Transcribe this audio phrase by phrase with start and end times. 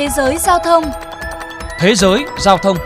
[0.00, 0.84] Thế giới giao thông
[1.78, 2.76] Thế giới giao thông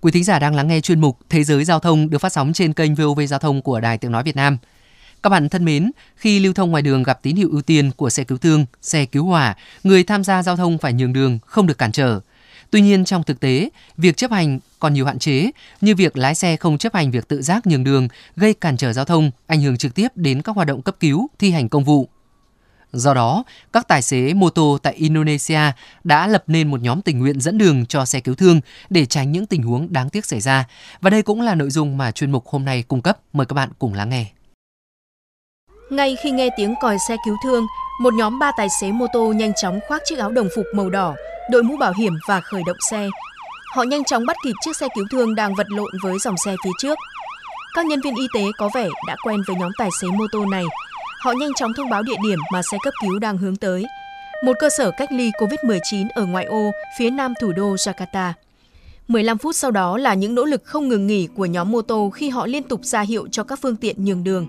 [0.00, 2.52] Quý thính giả đang lắng nghe chuyên mục Thế giới giao thông được phát sóng
[2.52, 4.58] trên kênh VOV Giao thông của Đài Tiếng Nói Việt Nam.
[5.22, 8.10] Các bạn thân mến, khi lưu thông ngoài đường gặp tín hiệu ưu tiên của
[8.10, 11.66] xe cứu thương, xe cứu hỏa, người tham gia giao thông phải nhường đường, không
[11.66, 12.20] được cản trở.
[12.70, 15.50] Tuy nhiên trong thực tế, việc chấp hành còn nhiều hạn chế,
[15.80, 18.92] như việc lái xe không chấp hành việc tự giác nhường đường gây cản trở
[18.92, 21.84] giao thông, ảnh hưởng trực tiếp đến các hoạt động cấp cứu, thi hành công
[21.84, 22.08] vụ.
[22.96, 25.60] Do đó, các tài xế mô tô tại Indonesia
[26.04, 29.32] đã lập nên một nhóm tình nguyện dẫn đường cho xe cứu thương để tránh
[29.32, 30.64] những tình huống đáng tiếc xảy ra.
[31.00, 33.18] Và đây cũng là nội dung mà chuyên mục hôm nay cung cấp.
[33.32, 34.26] Mời các bạn cùng lắng nghe.
[35.90, 37.66] Ngay khi nghe tiếng còi xe cứu thương,
[38.02, 40.90] một nhóm ba tài xế mô tô nhanh chóng khoác chiếc áo đồng phục màu
[40.90, 41.14] đỏ,
[41.50, 43.08] đội mũ bảo hiểm và khởi động xe.
[43.74, 46.54] Họ nhanh chóng bắt kịp chiếc xe cứu thương đang vật lộn với dòng xe
[46.64, 46.98] phía trước.
[47.74, 50.46] Các nhân viên y tế có vẻ đã quen với nhóm tài xế mô tô
[50.50, 50.64] này.
[51.26, 53.84] Họ nhanh chóng thông báo địa điểm mà xe cấp cứu đang hướng tới.
[54.44, 58.32] Một cơ sở cách ly COVID-19 ở ngoại ô phía nam thủ đô Jakarta.
[59.08, 62.10] 15 phút sau đó là những nỗ lực không ngừng nghỉ của nhóm mô tô
[62.14, 64.46] khi họ liên tục ra hiệu cho các phương tiện nhường đường.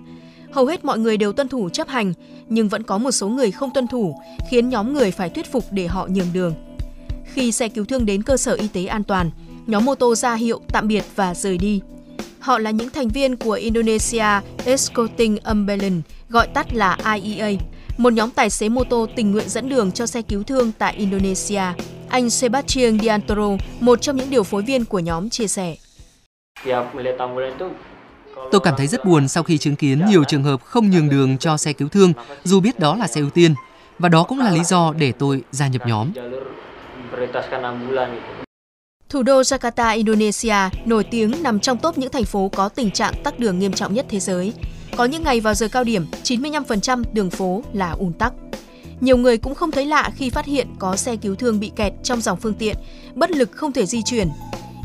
[0.52, 2.14] Hầu hết mọi người đều tuân thủ chấp hành,
[2.50, 4.16] nhưng vẫn có một số người không tuân thủ,
[4.50, 6.54] khiến nhóm người phải thuyết phục để họ nhường đường.
[7.34, 9.32] Khi xe cứu thương đến cơ sở y tế an toàn,
[9.68, 11.82] nhóm mô tô ra hiệu tạm biệt và rời đi.
[12.40, 14.26] Họ là những thành viên của Indonesia
[14.66, 15.90] Escorting Umbrella,
[16.30, 17.58] gọi tắt là IEA,
[17.98, 20.94] một nhóm tài xế mô tô tình nguyện dẫn đường cho xe cứu thương tại
[20.94, 21.62] Indonesia.
[22.10, 25.76] Anh Sebastian Diantoro, một trong những điều phối viên của nhóm, chia sẻ.
[28.52, 31.38] Tôi cảm thấy rất buồn sau khi chứng kiến nhiều trường hợp không nhường đường
[31.38, 32.14] cho xe cứu thương
[32.44, 33.56] dù biết đó là xe ưu tiên.
[34.00, 36.12] Và đó cũng là lý do để tôi gia nhập nhóm.
[39.10, 40.56] Thủ đô Jakarta, Indonesia
[40.86, 43.94] nổi tiếng nằm trong top những thành phố có tình trạng tắc đường nghiêm trọng
[43.94, 44.54] nhất thế giới.
[44.98, 48.34] Có những ngày vào giờ cao điểm, 95% đường phố là ùn tắc.
[49.00, 51.94] Nhiều người cũng không thấy lạ khi phát hiện có xe cứu thương bị kẹt
[52.04, 52.76] trong dòng phương tiện,
[53.16, 54.30] bất lực không thể di chuyển.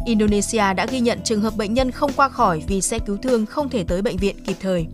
[0.07, 3.47] Indonesia đã ghi nhận trường hợp bệnh nhân không qua khỏi vì xe cứu thương
[3.47, 4.87] không thể tới bệnh viện kịp thời.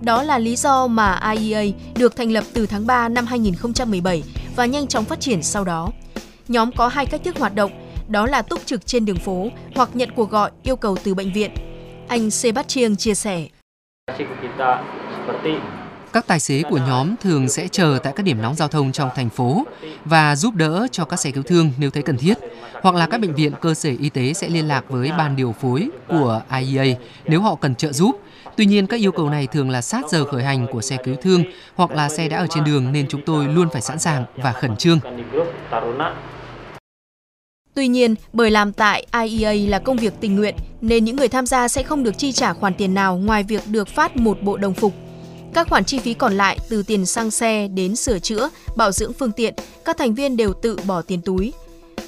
[0.00, 1.64] Đó là lý do mà IEA
[1.94, 4.22] được thành lập từ tháng 3 năm 2017
[4.56, 5.90] và nhanh chóng phát triển sau đó.
[6.48, 7.70] Nhóm có hai cách thức hoạt động,
[8.10, 11.32] đó là túc trực trên đường phố hoặc nhận cuộc gọi yêu cầu từ bệnh
[11.32, 11.50] viện.
[12.08, 13.46] Anh Sebastian chia sẻ.
[16.12, 19.10] Các tài xế của nhóm thường sẽ chờ tại các điểm nóng giao thông trong
[19.14, 19.64] thành phố
[20.04, 22.38] và giúp đỡ cho các xe cứu thương nếu thấy cần thiết,
[22.82, 25.54] hoặc là các bệnh viện cơ sở y tế sẽ liên lạc với ban điều
[25.60, 28.20] phối của IEA nếu họ cần trợ giúp.
[28.56, 31.14] Tuy nhiên, các yêu cầu này thường là sát giờ khởi hành của xe cứu
[31.22, 31.44] thương
[31.74, 34.52] hoặc là xe đã ở trên đường nên chúng tôi luôn phải sẵn sàng và
[34.52, 34.98] khẩn trương.
[37.74, 41.46] Tuy nhiên, bởi làm tại IEA là công việc tình nguyện nên những người tham
[41.46, 44.56] gia sẽ không được chi trả khoản tiền nào ngoài việc được phát một bộ
[44.56, 44.92] đồng phục.
[45.54, 49.12] Các khoản chi phí còn lại từ tiền xăng xe đến sửa chữa, bảo dưỡng
[49.12, 49.54] phương tiện,
[49.84, 51.52] các thành viên đều tự bỏ tiền túi.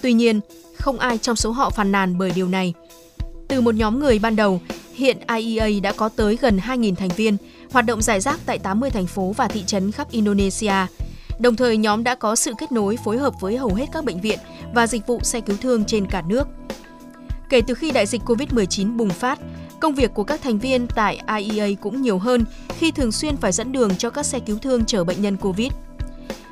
[0.03, 0.41] Tuy nhiên,
[0.79, 2.75] không ai trong số họ phàn nàn bởi điều này.
[3.49, 4.61] Từ một nhóm người ban đầu,
[4.95, 7.37] hiện IEA đã có tới gần 2.000 thành viên,
[7.73, 10.75] hoạt động giải rác tại 80 thành phố và thị trấn khắp Indonesia.
[11.39, 14.21] Đồng thời, nhóm đã có sự kết nối phối hợp với hầu hết các bệnh
[14.21, 14.39] viện
[14.75, 16.49] và dịch vụ xe cứu thương trên cả nước.
[17.49, 19.39] Kể từ khi đại dịch COVID-19 bùng phát,
[19.81, 22.45] công việc của các thành viên tại IEA cũng nhiều hơn
[22.79, 25.73] khi thường xuyên phải dẫn đường cho các xe cứu thương chở bệnh nhân COVID.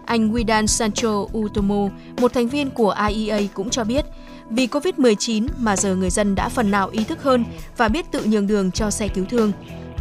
[0.04, 1.88] Anh Guidan Sancho Utomo,
[2.20, 4.04] một thành viên của IEA cũng cho biết,
[4.50, 7.44] vì COVID-19 mà giờ người dân đã phần nào ý thức hơn
[7.76, 9.52] và biết tự nhường đường cho xe cứu thương.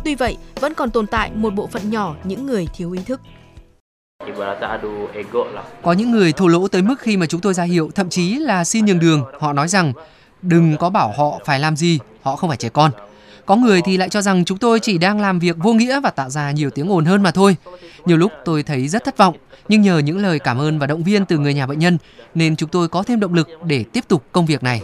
[0.04, 3.22] Tuy vậy, vẫn còn tồn tại một bộ phận nhỏ những người thiếu ý thức.
[5.82, 8.36] Có những người thô lỗ tới mức khi mà chúng tôi ra hiệu, thậm chí
[8.36, 9.94] là xin nhường đường, họ nói rằng
[10.42, 12.92] đừng có bảo họ phải làm gì, họ không phải trẻ con.
[13.46, 16.10] Có người thì lại cho rằng chúng tôi chỉ đang làm việc vô nghĩa và
[16.10, 17.56] tạo ra nhiều tiếng ồn hơn mà thôi.
[18.06, 19.36] Nhiều lúc tôi thấy rất thất vọng,
[19.68, 21.98] nhưng nhờ những lời cảm ơn và động viên từ người nhà bệnh nhân
[22.36, 24.82] nên chúng tôi có thêm động lực để tiếp tục công việc này.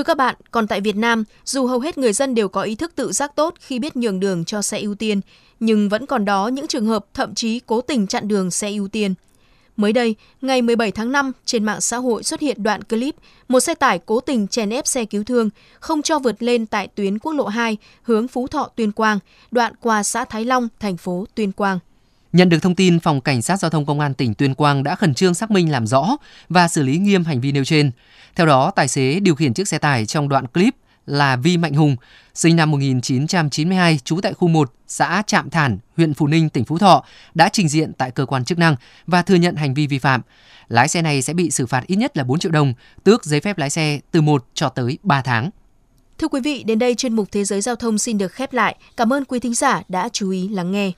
[0.00, 2.74] Thưa các bạn, còn tại Việt Nam, dù hầu hết người dân đều có ý
[2.74, 5.20] thức tự giác tốt khi biết nhường đường cho xe ưu tiên,
[5.60, 8.88] nhưng vẫn còn đó những trường hợp thậm chí cố tình chặn đường xe ưu
[8.88, 9.14] tiên.
[9.76, 13.14] Mới đây, ngày 17 tháng 5, trên mạng xã hội xuất hiện đoạn clip
[13.48, 15.50] một xe tải cố tình chèn ép xe cứu thương,
[15.80, 19.18] không cho vượt lên tại tuyến quốc lộ 2 hướng Phú Thọ Tuyên Quang,
[19.50, 21.78] đoạn qua xã Thái Long, thành phố Tuyên Quang.
[22.32, 24.94] Nhận được thông tin, Phòng Cảnh sát Giao thông Công an tỉnh Tuyên Quang đã
[24.94, 26.16] khẩn trương xác minh làm rõ
[26.48, 27.90] và xử lý nghiêm hành vi nêu trên.
[28.36, 30.74] Theo đó, tài xế điều khiển chiếc xe tải trong đoạn clip
[31.06, 31.96] là Vi Mạnh Hùng,
[32.34, 36.78] sinh năm 1992, trú tại khu 1, xã Trạm Thản, huyện Phú Ninh, tỉnh Phú
[36.78, 37.04] Thọ,
[37.34, 40.20] đã trình diện tại cơ quan chức năng và thừa nhận hành vi vi phạm.
[40.68, 42.74] Lái xe này sẽ bị xử phạt ít nhất là 4 triệu đồng,
[43.04, 45.50] tước giấy phép lái xe từ 1 cho tới 3 tháng.
[46.18, 48.76] Thưa quý vị, đến đây chuyên mục Thế giới Giao thông xin được khép lại.
[48.96, 50.92] Cảm ơn quý thính giả đã chú ý lắng nghe.